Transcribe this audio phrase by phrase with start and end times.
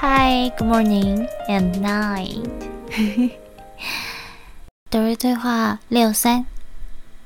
[0.00, 2.48] Hi, good morning and night。
[4.88, 6.46] 德瑞对话六三，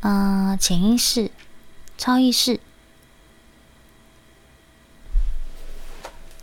[0.00, 1.30] 嗯，潜意识、
[1.96, 2.58] 超意识。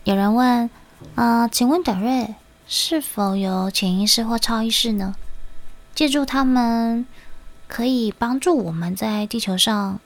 [0.05, 0.69] 有人问，
[1.15, 2.35] 呃，请问德瑞
[2.69, 5.15] 是否有潜意识或超意识呢？
[5.93, 7.05] 借助他们，
[7.67, 9.99] 可以帮助我们在地球上，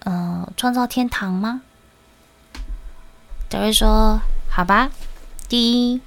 [0.00, 1.62] 呃，创造天堂吗？
[3.48, 4.20] 德瑞说
[4.50, 4.90] ：“好吧，
[5.46, 6.00] 第一，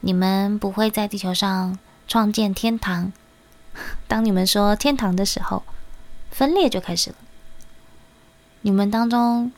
[0.00, 1.76] 你们不会在地球上
[2.06, 3.12] 创建天堂。
[4.06, 5.64] 当你们说天堂的时候，
[6.30, 7.16] 分裂就开始了。
[8.60, 9.50] 你们当中，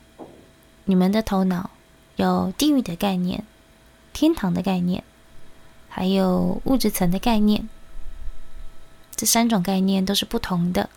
[0.85, 1.71] 你们的头脑
[2.17, 3.45] 有地狱的概念、
[4.15, 5.05] 天堂的概念，
[5.91, 7.69] 还有物质层的概念。
[9.15, 10.89] 这三种概念都是不同的。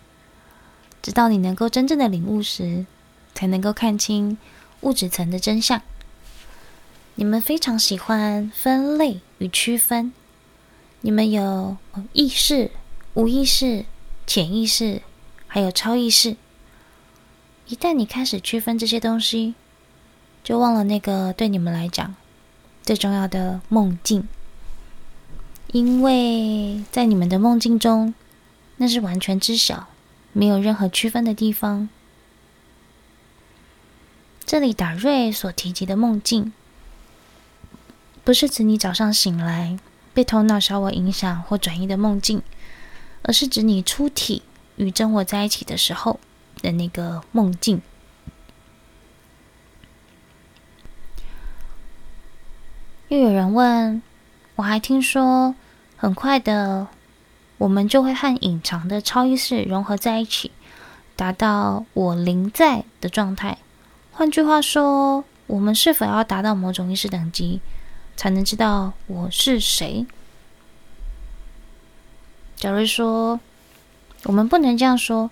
[1.02, 2.86] 直到你能够真正的领悟时，
[3.34, 4.38] 才能够看清
[4.82, 5.82] 物质层的真相。”
[7.16, 10.14] 你们非常喜欢分类与区分，
[11.02, 11.78] 你们有
[12.14, 12.72] 意识、
[13.14, 13.86] 无意识、
[14.26, 15.02] 潜意识，
[15.46, 16.38] 还有超意识。
[17.68, 19.54] 一旦你开始区分这些东西，
[20.44, 22.16] 就忘了那个对你们来讲
[22.82, 24.28] 最重要的梦境，
[25.68, 28.14] 因为在你们的梦境中，
[28.78, 29.88] 那是完全知晓，
[30.34, 31.88] 没有任何区分的地方。
[34.44, 36.52] 这里达瑞所提及的梦境。
[38.24, 39.78] 不是指你早上醒来
[40.14, 42.42] 被头脑小我影响或转移的梦境，
[43.24, 44.44] 而是指你出体
[44.76, 46.20] 与真我在一起的时候
[46.62, 47.82] 的那个梦境。
[53.08, 54.02] 又有人问，
[54.56, 55.56] 我还听说，
[55.98, 56.88] 很快的，
[57.58, 60.52] 我们就会和隐藏的超意识融合在一起，
[61.16, 63.58] 达到我临在的状态。
[64.12, 67.60] 换句话说，我们是否要达到某种意识等级？
[68.22, 70.06] 才能知道我是谁。
[72.56, 73.40] 假如说，
[74.26, 75.32] 我们不能这样说。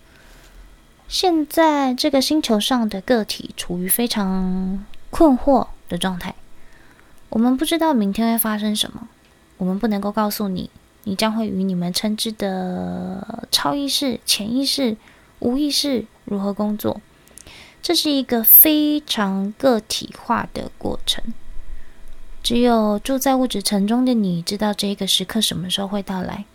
[1.07, 6.33] 现在这个星球上的个体处于非常困惑的状态，
[7.29, 9.07] 我们不知道明天会发生什么。
[9.57, 10.71] 我们不能够告诉你，
[11.03, 14.97] 你将会与你们称之的超意识、潜意识、
[15.37, 16.99] 无意识如何工作。
[17.83, 21.23] 这是一个非常个体化的过程。
[22.49, 26.45] 只有住在物质层中的你知道这个时刻什么时候会到来，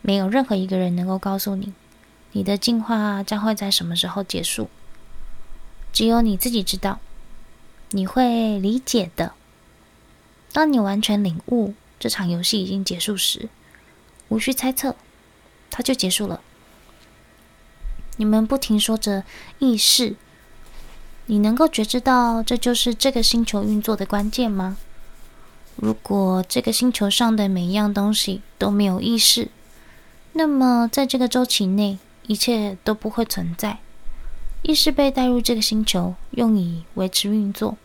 [0.00, 1.72] 没有任何一个人能够告诉你，
[2.30, 4.70] 你的进化将会在什么时候结束。
[5.92, 7.00] 只有你自己知道，
[7.90, 9.32] 你会理解的。
[10.52, 13.48] 当你完全领悟这场游戏已经结束时，
[14.28, 14.94] 无需猜测，
[15.68, 16.40] 它就结束了。
[18.18, 19.24] 你们不停说着
[19.58, 20.14] 意识，
[21.26, 24.76] 你能够觉知到这就是这个星球运作的关键吗？
[25.84, 29.48] 如果这个星球上的每一样东西都没有意识，
[30.32, 33.80] 那么在这个周期内，一切都不会存在。
[34.62, 37.76] 意识被带入这个星球，用以维持运作，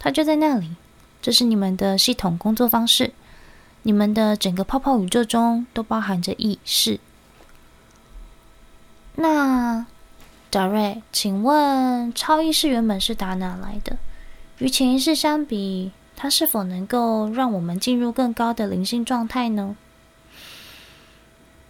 [0.00, 0.74] 它就在那里。
[1.22, 3.12] 这是你们的系统工作方式。
[3.82, 6.98] 你们的整个泡泡宇宙中都包含着意识。
[9.14, 9.86] 那，
[10.50, 13.96] 达瑞，请问超意识原本是打哪来的？
[14.58, 15.92] 与潜意识相比？
[16.20, 19.76] 它是否能够让我们进入更高的灵性状态呢？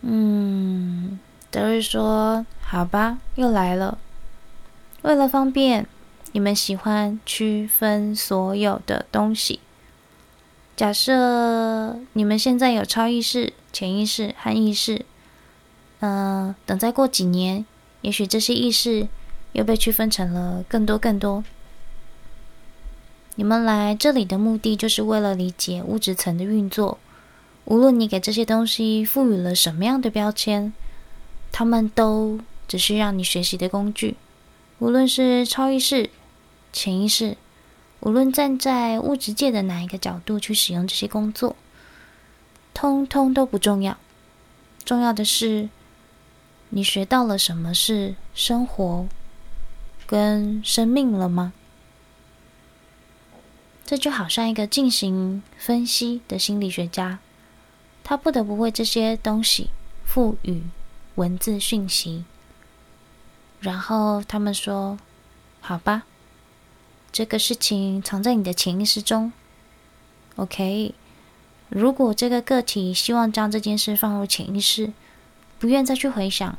[0.01, 1.19] 嗯，
[1.51, 3.99] 德瑞说：“好吧，又来了。
[5.03, 5.87] 为了方便，
[6.33, 9.61] 你们喜欢区分所有的东西。
[10.75, 15.05] 假设你们现在有超意识、潜意识和意识，
[16.01, 17.67] 嗯、等再过几年，
[18.01, 19.09] 也许这些意识
[19.53, 21.45] 又被区分成了更多更多。”
[23.38, 26.99] 你们来这里的目的，就是为了理解物质层的运作。
[27.66, 30.72] 无论你给这些东西赋予了什么样的标签，
[31.53, 34.16] 它们都只是让你学习的工具。
[34.81, 36.10] 无论是超意识、
[36.72, 37.37] 潜意识，
[38.00, 41.55] 无论站在物质界的哪一个角度去使用这些工作，
[42.75, 43.96] 通通都不重要。
[44.84, 45.69] 重要的是，
[46.70, 49.06] 你学到了什么是生活
[50.08, 51.52] 跟生命了吗？
[53.88, 57.20] 这就好像一个进行分析的心理学家，
[58.05, 59.70] 他不得不为这些东西
[60.05, 60.64] 赋予
[61.14, 62.26] 文字讯息。
[63.61, 64.99] 然后他们说
[65.62, 66.02] ：“好吧，
[67.11, 69.32] 这个事情藏在你的潜意识中。
[70.37, 70.94] OK，
[71.70, 74.93] 如果这个个体希望将这件事放入潜意识，
[75.58, 76.58] 不愿再去回想，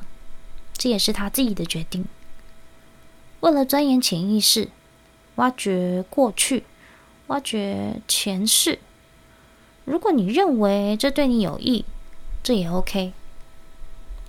[0.74, 2.06] 这也是他自己的决定。
[3.42, 4.70] 为了钻研潜意识，
[5.36, 6.64] 挖掘过去。”
[7.30, 8.80] 挖掘前世，
[9.86, 11.86] 如果你认为这对你有益，
[12.44, 13.14] 这也 OK。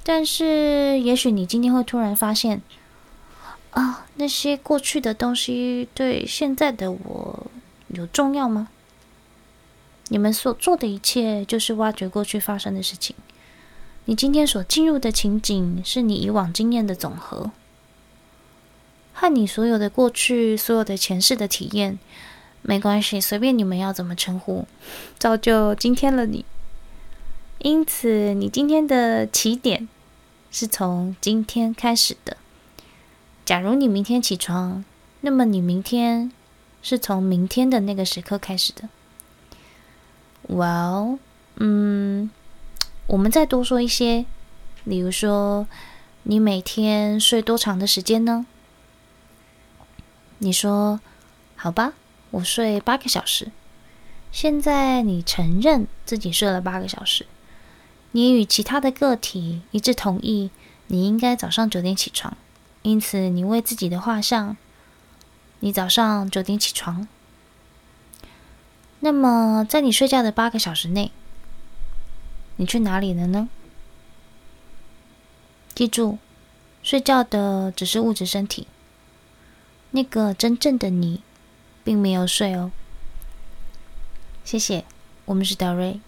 [0.02, 2.62] 但是，也许你今天会突然发现，
[3.70, 7.46] 啊，那些过去的东西对现在的我
[7.88, 8.68] 有重要吗？
[10.08, 13.16] 你们所做的一切，就是挖掘过去发生的事情。
[14.06, 17.50] 你今天所进入的情景，是你以往经验的总和，
[19.14, 21.98] 和你所有的过去、所有的前世的体验，
[22.62, 24.66] 没关系，随便你们要怎么称呼，
[25.18, 26.44] 造就今天了你。
[27.58, 29.88] 因此，你今天的起点
[30.50, 32.36] 是从今天开始的。
[33.44, 34.84] 假如你明天起床，
[35.22, 36.32] 那么你明天
[36.82, 38.88] 是从明天的那个时刻开始的。
[40.48, 41.18] Well，
[41.56, 42.30] 嗯，
[43.06, 44.24] 我们再多说一些，
[44.84, 45.66] 比如说，
[46.22, 48.46] 你每天睡多长的时间呢？
[50.38, 51.00] 你说，
[51.56, 51.92] 好吧，
[52.30, 53.50] 我睡八个小时。
[54.32, 57.26] 现在你承认自己睡了八个小时，
[58.12, 60.50] 你与其他的个体一致同意，
[60.86, 62.36] 你应该早上九点起床，
[62.82, 64.56] 因此你为自己的画像，
[65.58, 67.08] 你早上九点起床。
[69.00, 71.10] 那么，在你睡觉的八个小时内，
[72.56, 73.48] 你去哪里了呢？
[75.74, 76.18] 记住，
[76.82, 78.68] 睡觉的只是物质身体，
[79.90, 81.22] 那个真正的你，
[81.90, 82.70] 并没有睡哦。
[84.44, 84.84] 谢谢，
[85.24, 85.98] 我们是德瑞。